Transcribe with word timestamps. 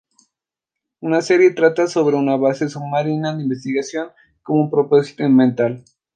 La 1.01 1.21
serie 1.21 1.53
trata 1.53 1.85
sobre 1.85 2.15
una 2.15 2.35
base 2.35 2.67
submarina 2.67 3.35
de 3.35 3.43
investigación 3.43 4.09
con 4.41 4.59
un 4.59 4.71
propósito 4.71 5.23
ambiental. 5.23 5.83